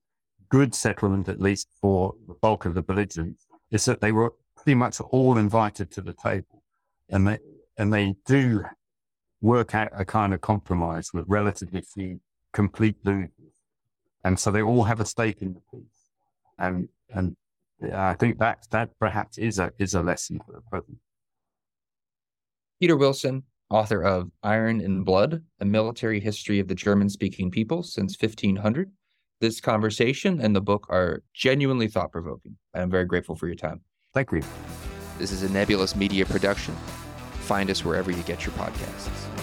[0.49, 4.76] good settlement, at least for the bulk of the belligerents, is that they were pretty
[4.76, 6.63] much all invited to the table.
[7.09, 7.39] And they,
[7.78, 8.63] and they do
[9.41, 12.20] work out a kind of compromise with relatively few
[12.51, 13.30] complete losers
[14.26, 16.09] and so they all have a stake in the peace.
[16.57, 17.38] And and
[17.93, 20.97] I think that that perhaps is a is a lesson for the present.
[22.82, 28.18] Peter Wilson, author of Iron and Blood: A Military History of the German-Speaking People Since
[28.20, 28.91] 1500.
[29.41, 32.55] This conversation and the book are genuinely thought-provoking.
[32.73, 33.81] I'm very grateful for your time.
[34.13, 34.41] Thank you.
[35.17, 36.73] This is a Nebulous Media production.
[37.41, 39.34] Find us wherever you get your podcasts.